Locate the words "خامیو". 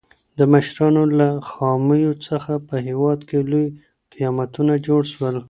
1.49-2.13